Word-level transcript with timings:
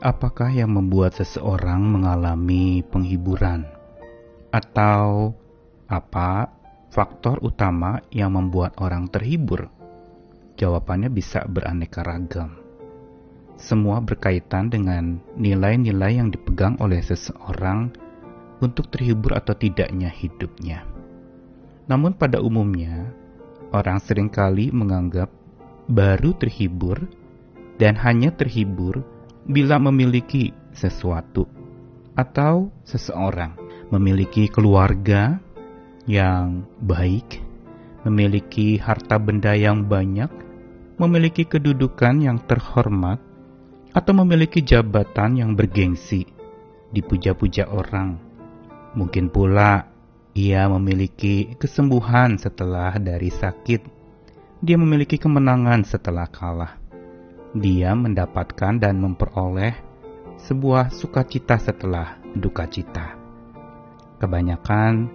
apakah 0.00 0.52
yang 0.52 0.76
membuat 0.76 1.16
seseorang 1.16 1.80
mengalami 1.80 2.84
penghiburan? 2.84 3.64
Atau 4.52 5.36
apa 5.88 6.52
faktor 6.92 7.40
utama 7.44 8.00
yang 8.12 8.36
membuat 8.36 8.76
orang 8.80 9.08
terhibur? 9.08 9.68
Jawabannya 10.56 11.12
bisa 11.12 11.44
beraneka 11.44 12.00
ragam. 12.00 12.56
Semua 13.56 14.04
berkaitan 14.04 14.68
dengan 14.68 15.20
nilai-nilai 15.36 16.20
yang 16.20 16.28
dipegang 16.28 16.76
oleh 16.80 17.00
seseorang 17.00 17.92
untuk 18.60 18.88
terhibur 18.92 19.36
atau 19.36 19.56
tidaknya 19.56 20.12
hidupnya. 20.12 20.84
Namun 21.88 22.16
pada 22.16 22.40
umumnya, 22.40 23.12
orang 23.72 24.00
sering 24.00 24.28
kali 24.28 24.72
menganggap 24.72 25.28
baru 25.88 26.36
terhibur 26.36 27.04
dan 27.76 27.96
hanya 28.00 28.32
terhibur 28.32 29.04
bila 29.46 29.78
memiliki 29.78 30.50
sesuatu 30.74 31.46
atau 32.18 32.74
seseorang, 32.82 33.54
memiliki 33.94 34.50
keluarga 34.50 35.38
yang 36.10 36.66
baik, 36.82 37.38
memiliki 38.02 38.74
harta 38.78 39.22
benda 39.22 39.54
yang 39.54 39.86
banyak, 39.86 40.30
memiliki 40.98 41.46
kedudukan 41.46 42.22
yang 42.22 42.38
terhormat, 42.42 43.22
atau 43.94 44.12
memiliki 44.12 44.60
jabatan 44.60 45.38
yang 45.38 45.50
bergengsi, 45.54 46.26
dipuja-puja 46.90 47.70
orang. 47.70 48.18
Mungkin 48.98 49.30
pula 49.30 49.86
ia 50.34 50.68
memiliki 50.68 51.56
kesembuhan 51.56 52.36
setelah 52.36 52.98
dari 52.98 53.30
sakit. 53.32 53.94
Dia 54.60 54.76
memiliki 54.80 55.20
kemenangan 55.20 55.84
setelah 55.84 56.28
kalah 56.28 56.85
dia 57.60 57.96
mendapatkan 57.96 58.76
dan 58.76 59.00
memperoleh 59.00 59.74
sebuah 60.36 60.92
sukacita 60.92 61.56
setelah 61.56 62.20
duka 62.36 62.68
cita. 62.68 63.16
Kebanyakan 64.20 65.08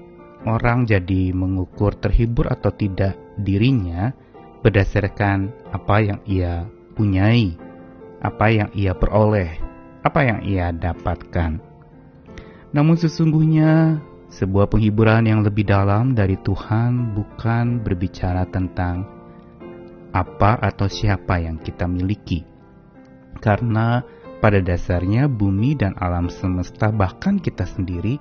orang 0.46 0.90
jadi 0.90 1.34
mengukur 1.34 1.94
terhibur 1.98 2.50
atau 2.50 2.74
tidak 2.74 3.18
dirinya 3.38 4.14
berdasarkan 4.62 5.54
apa 5.74 5.96
yang 6.02 6.20
ia 6.26 6.66
punyai, 6.94 7.58
apa 8.22 8.46
yang 8.54 8.70
ia 8.78 8.94
peroleh, 8.94 9.58
apa 10.06 10.20
yang 10.26 10.40
ia 10.46 10.70
dapatkan. 10.70 11.62
Namun 12.72 12.96
sesungguhnya 12.96 14.02
sebuah 14.32 14.72
penghiburan 14.72 15.28
yang 15.28 15.42
lebih 15.44 15.68
dalam 15.68 16.16
dari 16.16 16.40
Tuhan 16.40 17.18
bukan 17.18 17.84
berbicara 17.84 18.48
tentang 18.48 19.21
apa 20.12 20.60
atau 20.60 20.88
siapa 20.92 21.40
yang 21.40 21.60
kita 21.60 21.88
miliki. 21.88 22.44
Karena 23.42 24.04
pada 24.44 24.60
dasarnya 24.60 25.30
bumi 25.32 25.78
dan 25.78 25.96
alam 25.98 26.28
semesta 26.28 26.90
bahkan 26.90 27.38
kita 27.38 27.66
sendiri 27.66 28.20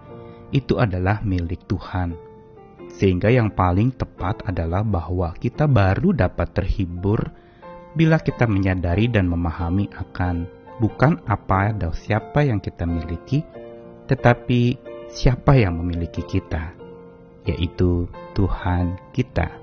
itu 0.51 0.79
adalah 0.79 1.23
milik 1.23 1.67
Tuhan. 1.67 2.15
Sehingga 2.91 3.31
yang 3.31 3.55
paling 3.55 3.95
tepat 3.95 4.43
adalah 4.45 4.83
bahwa 4.83 5.31
kita 5.39 5.71
baru 5.71 6.11
dapat 6.11 6.51
terhibur 6.53 7.31
bila 7.95 8.19
kita 8.19 8.47
menyadari 8.47 9.11
dan 9.11 9.31
memahami 9.31 9.91
akan 9.95 10.47
bukan 10.83 11.23
apa 11.29 11.77
atau 11.77 11.93
siapa 11.95 12.47
yang 12.47 12.59
kita 12.59 12.89
miliki, 12.89 13.45
tetapi 14.09 14.79
siapa 15.11 15.59
yang 15.59 15.79
memiliki 15.79 16.23
kita, 16.25 16.75
yaitu 17.47 18.09
Tuhan 18.35 18.99
kita. 19.13 19.60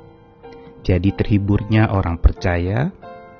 Jadi 0.87 1.11
terhiburnya 1.11 1.91
orang 1.91 2.15
percaya 2.15 2.87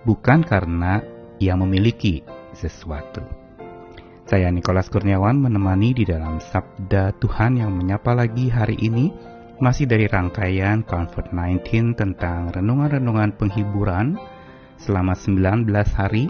bukan 0.03 0.43
karena 0.43 0.99
ia 1.39 1.55
memiliki 1.55 2.19
sesuatu. 2.51 3.23
Saya 4.27 4.51
Nikolas 4.51 4.91
Kurniawan 4.91 5.39
menemani 5.39 5.95
di 5.95 6.03
dalam 6.03 6.43
Sabda 6.43 7.15
Tuhan 7.15 7.63
yang 7.63 7.71
menyapa 7.71 8.11
lagi 8.11 8.51
hari 8.51 8.75
ini 8.83 9.07
masih 9.63 9.87
dari 9.87 10.11
rangkaian 10.11 10.83
Comfort 10.83 11.31
19 11.31 11.95
tentang 11.95 12.51
renungan-renungan 12.51 13.39
penghiburan 13.39 14.19
selama 14.75 15.15
19 15.15 15.71
hari 15.95 16.27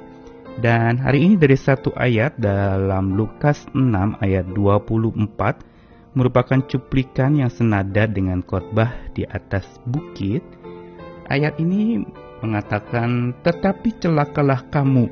dan 0.61 1.01
hari 1.01 1.25
ini 1.25 1.41
dari 1.41 1.57
satu 1.57 1.97
ayat 1.97 2.37
dalam 2.37 3.17
Lukas 3.17 3.65
6 3.73 4.21
ayat 4.21 4.45
24 4.53 6.13
merupakan 6.17 6.59
cuplikan 6.65 7.37
yang 7.37 7.49
senada 7.53 8.09
dengan 8.09 8.41
khotbah 8.41 8.89
di 9.13 9.21
atas 9.25 9.65
bukit 9.85 10.41
Ayat 11.27 11.59
ini 11.59 12.07
mengatakan, 12.39 13.35
"Tetapi 13.43 13.99
celakalah 13.99 14.63
kamu, 14.71 15.11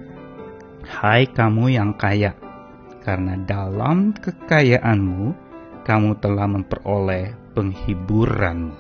hai 0.87 1.27
kamu 1.27 1.75
yang 1.75 1.91
kaya, 1.99 2.31
karena 3.03 3.35
dalam 3.43 4.15
kekayaanmu 4.15 5.35
kamu 5.83 6.11
telah 6.23 6.47
memperoleh 6.47 7.35
penghiburanmu." 7.51 8.71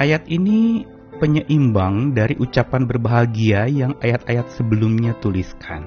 Ayat 0.00 0.24
ini 0.32 0.88
penyeimbang 1.20 2.16
dari 2.16 2.40
ucapan 2.40 2.88
berbahagia 2.88 3.68
yang 3.68 3.92
ayat-ayat 4.00 4.48
sebelumnya 4.48 5.12
tuliskan. 5.20 5.84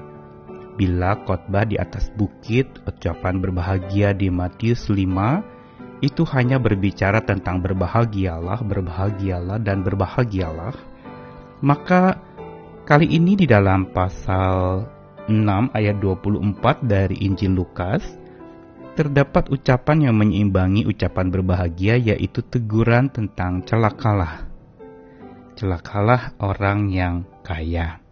Bila 0.78 1.18
khotbah 1.26 1.66
di 1.66 1.82
atas 1.82 2.14
bukit, 2.14 2.78
ucapan 2.86 3.42
berbahagia 3.42 4.14
di 4.14 4.30
Matius 4.30 4.86
5 4.86 5.42
itu 5.98 6.22
hanya 6.30 6.62
berbicara 6.62 7.18
tentang 7.26 7.58
berbahagialah, 7.58 8.62
berbahagialah, 8.62 9.58
dan 9.58 9.82
berbahagialah 9.82 10.91
maka 11.62 12.18
kali 12.82 13.06
ini 13.06 13.38
di 13.38 13.46
dalam 13.46 13.86
pasal 13.94 14.82
6 15.30 15.38
ayat 15.78 15.96
24 16.02 16.82
dari 16.82 17.22
Injil 17.22 17.54
Lukas 17.54 18.02
terdapat 18.98 19.48
ucapan 19.48 20.10
yang 20.10 20.16
menyeimbangi 20.18 20.84
ucapan 20.84 21.32
berbahagia 21.32 21.96
yaitu 21.96 22.44
teguran 22.44 23.08
tentang 23.08 23.64
celakalah. 23.64 24.44
Celakalah 25.56 26.36
orang 26.42 26.90
yang 26.90 27.24
kaya. 27.46 28.02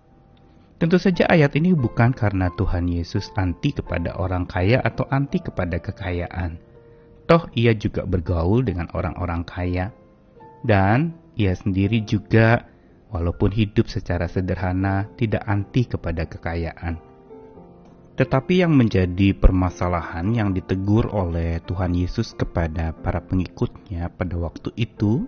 Tentu 0.81 0.97
saja 0.97 1.28
ayat 1.28 1.53
ini 1.60 1.77
bukan 1.77 2.16
karena 2.16 2.49
Tuhan 2.56 2.89
Yesus 2.89 3.28
anti 3.37 3.77
kepada 3.77 4.16
orang 4.16 4.49
kaya 4.49 4.81
atau 4.81 5.05
anti 5.12 5.43
kepada 5.44 5.77
kekayaan. 5.77 6.56
Toh 7.28 7.44
ia 7.53 7.77
juga 7.77 8.09
bergaul 8.09 8.65
dengan 8.65 8.89
orang-orang 8.97 9.44
kaya. 9.44 9.93
Dan 10.65 11.12
ia 11.37 11.53
sendiri 11.53 12.00
juga 12.05 12.65
walaupun 13.10 13.50
hidup 13.50 13.91
secara 13.91 14.31
sederhana 14.31 15.10
tidak 15.19 15.43
anti 15.44 15.87
kepada 15.87 16.26
kekayaan. 16.26 16.98
Tetapi 18.15 18.60
yang 18.60 18.76
menjadi 18.76 19.32
permasalahan 19.32 20.31
yang 20.37 20.53
ditegur 20.53 21.09
oleh 21.09 21.59
Tuhan 21.65 21.97
Yesus 21.97 22.37
kepada 22.37 22.93
para 22.93 23.25
pengikutnya 23.25 24.12
pada 24.12 24.37
waktu 24.37 24.71
itu 24.76 25.25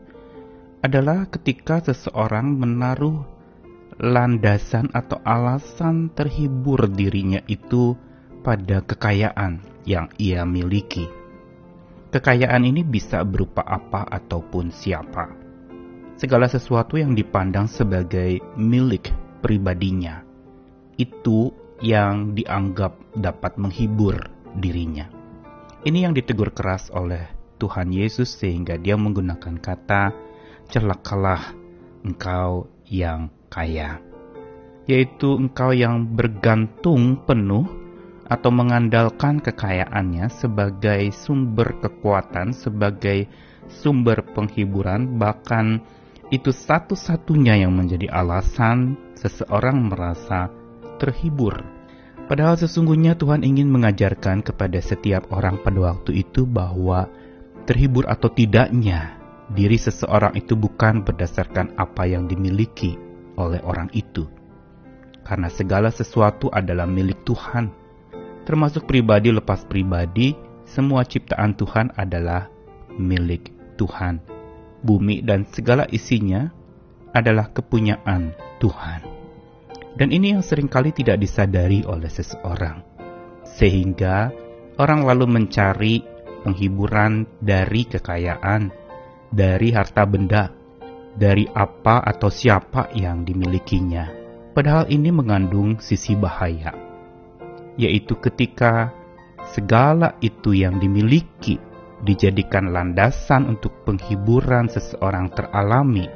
adalah 0.82 1.24
ketika 1.30 1.80
seseorang 1.80 2.52
menaruh 2.58 3.24
landasan 3.96 4.92
atau 4.92 5.20
alasan 5.24 6.12
terhibur 6.12 6.90
dirinya 6.90 7.40
itu 7.48 7.96
pada 8.44 8.82
kekayaan 8.84 9.62
yang 9.88 10.10
ia 10.20 10.44
miliki. 10.44 11.08
Kekayaan 12.12 12.68
ini 12.68 12.84
bisa 12.84 13.24
berupa 13.24 13.64
apa 13.64 14.04
ataupun 14.04 14.68
siapa 14.68 15.41
segala 16.22 16.46
sesuatu 16.46 16.94
yang 16.94 17.18
dipandang 17.18 17.66
sebagai 17.66 18.38
milik 18.54 19.10
pribadinya 19.42 20.22
itu 20.94 21.50
yang 21.82 22.38
dianggap 22.38 22.94
dapat 23.18 23.58
menghibur 23.58 24.30
dirinya. 24.54 25.10
Ini 25.82 26.06
yang 26.06 26.14
ditegur 26.14 26.54
keras 26.54 26.94
oleh 26.94 27.26
Tuhan 27.58 27.90
Yesus 27.90 28.38
sehingga 28.38 28.78
dia 28.78 28.94
menggunakan 28.94 29.58
kata 29.58 30.14
celakalah 30.70 31.58
engkau 32.06 32.70
yang 32.86 33.26
kaya. 33.50 33.98
Yaitu 34.86 35.42
engkau 35.42 35.74
yang 35.74 36.06
bergantung 36.06 37.18
penuh 37.26 37.66
atau 38.30 38.54
mengandalkan 38.54 39.42
kekayaannya 39.42 40.30
sebagai 40.30 41.10
sumber 41.10 41.82
kekuatan, 41.82 42.54
sebagai 42.54 43.26
sumber 43.66 44.22
penghiburan, 44.22 45.18
bahkan 45.18 45.82
itu 46.32 46.48
satu-satunya 46.48 47.60
yang 47.60 47.76
menjadi 47.76 48.08
alasan 48.08 48.96
seseorang 49.20 49.92
merasa 49.92 50.48
terhibur. 50.96 51.60
Padahal 52.24 52.56
sesungguhnya 52.56 53.12
Tuhan 53.20 53.44
ingin 53.44 53.68
mengajarkan 53.68 54.40
kepada 54.40 54.80
setiap 54.80 55.28
orang 55.28 55.60
pada 55.60 55.92
waktu 55.92 56.24
itu 56.24 56.48
bahwa 56.48 57.04
terhibur 57.68 58.08
atau 58.08 58.32
tidaknya 58.32 59.20
diri 59.52 59.76
seseorang 59.76 60.32
itu 60.32 60.56
bukan 60.56 61.04
berdasarkan 61.04 61.76
apa 61.76 62.08
yang 62.08 62.24
dimiliki 62.24 62.96
oleh 63.36 63.60
orang 63.60 63.92
itu. 63.92 64.24
Karena 65.28 65.52
segala 65.52 65.92
sesuatu 65.92 66.48
adalah 66.48 66.88
milik 66.88 67.28
Tuhan. 67.28 67.68
Termasuk 68.48 68.88
pribadi 68.88 69.28
lepas 69.28 69.68
pribadi, 69.68 70.32
semua 70.64 71.04
ciptaan 71.04 71.52
Tuhan 71.54 71.92
adalah 71.94 72.48
milik 72.96 73.52
Tuhan 73.76 74.31
bumi 74.82 75.22
dan 75.22 75.46
segala 75.48 75.86
isinya 75.88 76.50
adalah 77.14 77.48
kepunyaan 77.54 78.34
Tuhan. 78.58 79.00
Dan 79.96 80.08
ini 80.10 80.34
yang 80.34 80.42
sering 80.42 80.68
kali 80.68 80.90
tidak 80.92 81.20
disadari 81.20 81.84
oleh 81.84 82.08
seseorang. 82.08 82.92
sehingga 83.52 84.32
orang 84.80 85.04
lalu 85.04 85.28
mencari 85.28 86.00
penghiburan 86.42 87.28
dari 87.38 87.84
kekayaan, 87.84 88.72
dari 89.28 89.68
harta 89.70 90.02
benda, 90.08 90.48
dari 91.12 91.44
apa 91.52 92.00
atau 92.00 92.32
siapa 92.32 92.90
yang 92.96 93.22
dimilikinya. 93.22 94.08
Padahal 94.52 94.88
ini 94.92 95.08
mengandung 95.08 95.80
sisi 95.80 96.12
bahaya, 96.12 96.72
yaitu 97.76 98.16
ketika 98.20 98.92
segala 99.52 100.16
itu 100.20 100.52
yang 100.52 100.76
dimiliki 100.76 101.56
dijadikan 102.02 102.74
landasan 102.74 103.46
untuk 103.46 103.86
penghiburan 103.86 104.66
seseorang 104.66 105.30
teralami. 105.30 106.10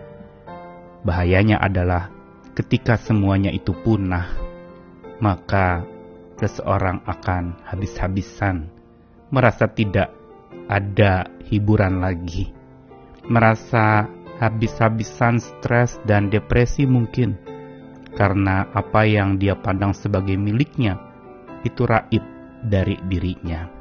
Bahayanya 1.06 1.62
adalah 1.62 2.10
ketika 2.58 2.98
semuanya 2.98 3.54
itu 3.54 3.70
punah, 3.70 4.26
maka 5.22 5.86
seseorang 6.36 7.06
akan 7.06 7.62
habis-habisan 7.64 8.68
merasa 9.30 9.70
tidak 9.70 10.10
ada 10.66 11.30
hiburan 11.46 12.02
lagi, 12.02 12.50
merasa 13.30 14.10
habis-habisan 14.42 15.38
stres 15.38 15.96
dan 16.04 16.28
depresi 16.28 16.84
mungkin 16.84 17.38
karena 18.16 18.66
apa 18.72 19.04
yang 19.04 19.36
dia 19.36 19.54
pandang 19.54 19.92
sebagai 19.92 20.34
miliknya 20.34 20.96
itu 21.62 21.84
raib 21.84 22.24
dari 22.64 22.96
dirinya. 23.06 23.75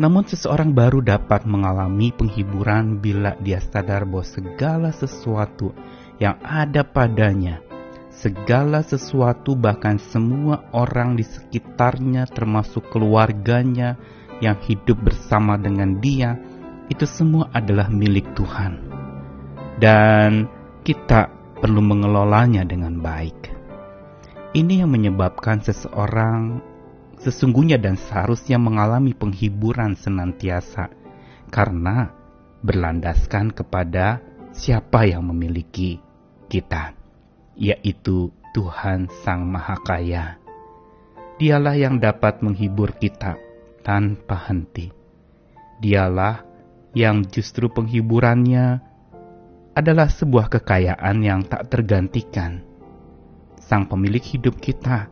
Namun 0.00 0.24
seseorang 0.24 0.72
baru 0.72 1.04
dapat 1.04 1.44
mengalami 1.44 2.14
penghiburan 2.16 2.96
bila 3.02 3.36
dia 3.44 3.60
sadar 3.60 4.08
bahwa 4.08 4.24
segala 4.24 4.88
sesuatu 4.88 5.76
yang 6.16 6.40
ada 6.40 6.80
padanya, 6.80 7.60
segala 8.08 8.80
sesuatu 8.80 9.52
bahkan 9.52 10.00
semua 10.00 10.64
orang 10.72 11.16
di 11.16 11.24
sekitarnya 11.26 12.24
termasuk 12.30 12.88
keluarganya, 12.88 14.00
yang 14.42 14.58
hidup 14.66 14.98
bersama 14.98 15.54
dengan 15.54 16.02
Dia, 16.02 16.34
itu 16.90 17.06
semua 17.06 17.46
adalah 17.54 17.86
milik 17.86 18.34
Tuhan, 18.34 18.74
dan 19.78 20.50
kita 20.82 21.30
perlu 21.62 21.78
mengelolanya 21.78 22.66
dengan 22.66 22.98
baik. 22.98 23.54
Ini 24.52 24.82
yang 24.82 24.90
menyebabkan 24.90 25.62
seseorang 25.62 26.58
sesungguhnya 27.22 27.78
dan 27.78 27.94
seharusnya 27.94 28.58
mengalami 28.58 29.14
penghiburan 29.14 29.94
senantiasa, 29.94 30.90
karena 31.48 32.10
berlandaskan 32.62 33.54
kepada 33.54 34.18
siapa 34.50 35.06
yang 35.06 35.26
memiliki 35.30 36.02
kita, 36.50 36.98
yaitu 37.54 38.34
Tuhan 38.52 39.08
Sang 39.22 39.46
Maha 39.48 39.78
Kaya. 39.80 40.36
Dialah 41.40 41.74
yang 41.74 41.98
dapat 41.98 42.44
menghibur 42.44 42.94
kita 42.98 43.40
tanpa 43.82 44.36
henti. 44.50 44.92
Dialah 45.82 46.46
yang 46.94 47.26
justru 47.26 47.72
penghiburannya 47.72 48.78
adalah 49.72 50.06
sebuah 50.12 50.52
kekayaan 50.52 51.16
yang 51.24 51.40
tak 51.48 51.72
tergantikan. 51.72 52.62
Sang 53.58 53.88
pemilik 53.88 54.20
hidup 54.20 54.60
kita, 54.60 55.08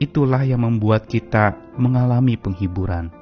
itulah 0.00 0.42
yang 0.42 0.66
membuat 0.66 1.06
kita 1.06 1.54
mengalami 1.76 2.34
penghiburan. 2.34 3.12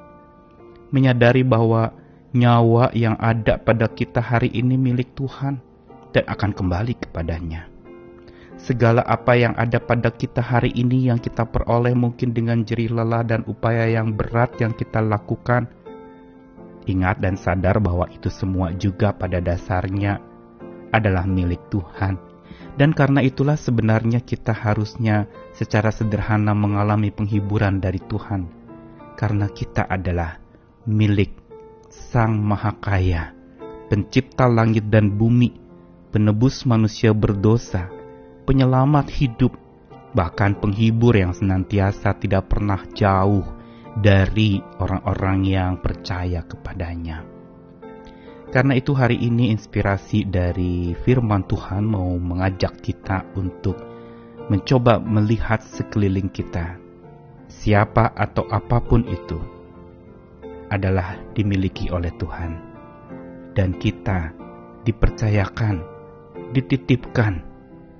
Menyadari 0.89 1.45
bahwa 1.45 1.93
nyawa 2.33 2.89
yang 2.97 3.19
ada 3.21 3.61
pada 3.61 3.85
kita 3.85 4.23
hari 4.23 4.49
ini 4.49 4.79
milik 4.79 5.13
Tuhan 5.13 5.61
dan 6.15 6.23
akan 6.25 6.51
kembali 6.55 6.97
kepadanya 6.97 7.69
segala 8.59 9.01
apa 9.07 9.39
yang 9.39 9.55
ada 9.55 9.79
pada 9.79 10.11
kita 10.11 10.43
hari 10.43 10.75
ini 10.75 11.07
yang 11.07 11.17
kita 11.17 11.47
peroleh 11.47 11.95
mungkin 11.95 12.35
dengan 12.35 12.67
jerih 12.67 12.91
lelah 12.91 13.23
dan 13.23 13.47
upaya 13.47 13.87
yang 13.87 14.13
berat 14.13 14.51
yang 14.59 14.75
kita 14.75 14.99
lakukan. 14.99 15.71
Ingat 16.85 17.23
dan 17.23 17.39
sadar 17.39 17.79
bahwa 17.79 18.11
itu 18.11 18.27
semua 18.27 18.75
juga 18.75 19.15
pada 19.15 19.39
dasarnya 19.39 20.19
adalah 20.91 21.23
milik 21.23 21.63
Tuhan. 21.71 22.28
Dan 22.79 22.95
karena 22.95 23.19
itulah 23.19 23.59
sebenarnya 23.59 24.23
kita 24.23 24.55
harusnya 24.55 25.27
secara 25.51 25.91
sederhana 25.91 26.55
mengalami 26.55 27.11
penghiburan 27.11 27.83
dari 27.83 27.99
Tuhan. 27.99 28.47
Karena 29.19 29.51
kita 29.51 29.83
adalah 29.83 30.39
milik 30.87 31.35
Sang 31.89 32.39
Maha 32.39 32.77
Kaya, 32.79 33.35
pencipta 33.91 34.47
langit 34.47 34.87
dan 34.87 35.17
bumi, 35.17 35.51
penebus 36.13 36.63
manusia 36.63 37.11
berdosa, 37.11 37.89
penyelamat 38.47 39.11
hidup, 39.11 39.53
bahkan 40.13 40.55
penghibur 40.55 41.17
yang 41.17 41.35
senantiasa 41.35 42.15
tidak 42.21 42.47
pernah 42.49 42.79
jauh 42.93 43.43
dari 43.97 44.61
orang-orang 44.79 45.37
yang 45.43 45.71
percaya 45.81 46.45
kepadanya. 46.45 47.38
Karena 48.49 48.73
itu 48.73 48.97
hari 48.97 49.21
ini 49.21 49.53
inspirasi 49.53 50.25
dari 50.25 50.97
firman 51.05 51.45
Tuhan 51.45 51.85
mau 51.85 52.17
mengajak 52.17 52.81
kita 52.81 53.21
untuk 53.37 53.77
mencoba 54.49 54.97
melihat 54.97 55.61
sekeliling 55.61 56.33
kita. 56.33 56.81
Siapa 57.45 58.09
atau 58.17 58.49
apa 58.49 58.81
pun 58.81 59.05
itu 59.05 59.37
adalah 60.73 61.21
dimiliki 61.37 61.93
oleh 61.93 62.09
Tuhan. 62.17 62.57
Dan 63.53 63.77
kita 63.77 64.33
dipercayakan, 64.81 65.85
dititipkan 66.49 67.45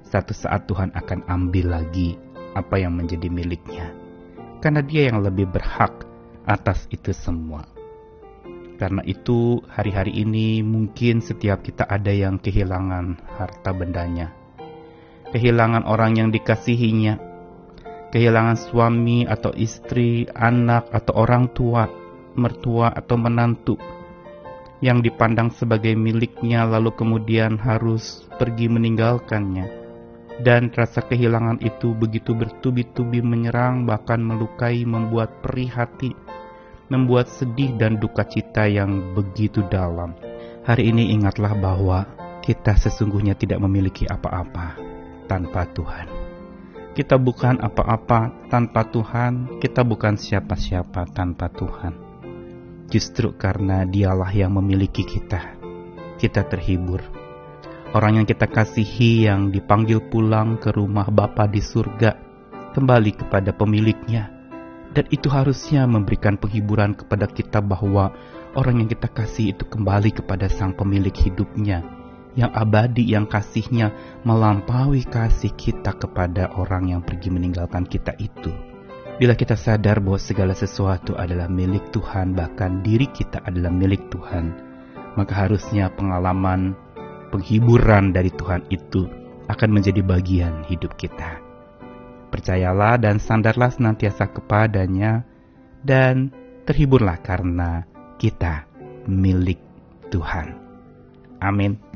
satu 0.02 0.34
saat 0.34 0.66
Tuhan 0.66 0.90
akan 0.98 1.30
ambil 1.30 1.78
lagi 1.78 2.18
apa 2.57 2.81
yang 2.81 2.98
menjadi 2.98 3.30
miliknya. 3.30 3.94
Karena 4.66 4.81
dia 4.81 5.13
yang 5.13 5.22
lebih 5.22 5.45
berhak 5.45 6.10
atas 6.50 6.90
itu 6.90 7.13
semua. 7.13 7.79
Karena 8.80 9.04
itu 9.04 9.60
hari-hari 9.68 10.24
ini 10.24 10.64
mungkin 10.64 11.20
setiap 11.20 11.60
kita 11.68 11.84
ada 11.84 12.16
yang 12.16 12.40
kehilangan 12.40 13.20
harta 13.36 13.76
bendanya. 13.76 14.31
Kehilangan 15.36 15.84
orang 15.84 16.16
yang 16.16 16.30
dikasihinya. 16.31 17.20
Kehilangan 18.10 18.58
suami 18.58 19.28
atau 19.28 19.54
istri, 19.54 20.26
anak 20.31 20.90
atau 20.96 21.14
orang 21.20 21.52
tua, 21.52 21.86
mertua 22.40 22.90
atau 22.96 23.20
menantu 23.20 23.76
yang 24.80 25.04
dipandang 25.04 25.52
sebagai 25.52 25.92
miliknya 25.94 26.64
lalu 26.64 26.96
kemudian 26.96 27.60
harus 27.60 28.24
pergi 28.40 28.72
meninggalkannya 28.72 29.68
dan 30.40 30.72
rasa 30.72 31.04
kehilangan 31.04 31.60
itu 31.60 31.92
begitu 31.92 32.31
bertubi-tubi 32.31 33.20
menyerang 33.20 33.84
bahkan 33.84 34.24
melukai 34.24 34.88
membuat 34.88 35.44
perih 35.44 35.68
hati 35.68 36.16
membuat 36.90 37.30
sedih 37.30 37.78
dan 37.78 38.02
duka 38.02 38.26
cita 38.26 38.66
yang 38.66 39.14
begitu 39.14 39.62
dalam. 39.69 40.18
Hari 40.66 40.90
ini 40.90 41.14
ingatlah 41.14 41.54
bahwa 41.54 42.06
kita 42.42 42.74
sesungguhnya 42.78 43.38
tidak 43.38 43.62
memiliki 43.62 44.10
apa-apa 44.10 44.78
tanpa 45.30 45.69
Tuhan. 45.74 46.10
Kita 46.98 47.16
bukan 47.16 47.62
apa-apa 47.62 48.50
tanpa 48.50 48.84
Tuhan 48.90 49.62
kita 49.62 49.86
bukan 49.86 50.18
siapa-siapa 50.18 51.08
tanpa 51.14 51.48
Tuhan. 51.54 51.94
Justru 52.90 53.38
karena 53.38 53.86
dialah 53.86 54.34
yang 54.34 54.58
memiliki 54.58 55.06
kita 55.06 55.60
kita 56.19 56.44
terhibur. 56.46 57.00
Orang 57.96 58.22
yang 58.22 58.28
kita 58.28 58.46
kasihi 58.46 59.26
yang 59.26 59.50
dipanggil 59.50 60.04
pulang 60.12 60.62
ke 60.62 60.69
rumah 60.69 61.10
Bapa 61.10 61.50
di 61.50 61.64
surga 61.64 62.14
kembali 62.76 63.12
kepada 63.18 63.56
pemiliknya. 63.56 64.39
Dan 64.90 65.06
itu 65.14 65.30
harusnya 65.30 65.86
memberikan 65.86 66.36
penghiburan 66.42 66.98
kepada 66.98 67.30
kita 67.30 67.62
bahwa 67.62 68.10
orang 68.58 68.81
yang 68.81 68.90
kita 68.90 69.10
kasih 69.10 69.54
itu 69.54 69.64
kembali 69.69 70.10
kepada 70.18 70.50
sang 70.50 70.74
pemilik 70.74 71.14
hidupnya 71.14 71.86
yang 72.38 72.50
abadi 72.54 73.04
yang 73.10 73.26
kasihnya 73.26 73.94
melampaui 74.24 75.06
kasih 75.06 75.54
kita 75.58 75.98
kepada 75.98 76.54
orang 76.58 76.94
yang 76.94 77.02
pergi 77.02 77.30
meninggalkan 77.34 77.86
kita 77.86 78.14
itu. 78.22 78.54
Bila 79.19 79.36
kita 79.36 79.60
sadar 79.60 80.00
bahwa 80.00 80.16
segala 80.16 80.56
sesuatu 80.56 81.19
adalah 81.19 81.52
milik 81.52 81.92
Tuhan, 81.92 82.31
bahkan 82.31 82.80
diri 82.80 83.12
kita 83.12 83.44
adalah 83.44 83.68
milik 83.68 84.08
Tuhan, 84.08 84.56
maka 85.19 85.34
harusnya 85.36 85.92
pengalaman 85.92 86.72
penghiburan 87.28 88.16
dari 88.16 88.31
Tuhan 88.31 88.64
itu 88.72 89.12
akan 89.52 89.69
menjadi 89.76 90.00
bagian 90.06 90.64
hidup 90.72 90.96
kita. 90.96 91.49
Percayalah 92.30 93.02
dan 93.02 93.18
sandarlah 93.18 93.74
senantiasa 93.74 94.30
kepadanya 94.30 95.26
dan 95.81 96.30
terhiburlah 96.69 97.18
karena 97.26 97.90
kita 98.21 98.69
milik 99.09 99.57
Tuhan. 100.14 100.54
Amin. 101.42 101.89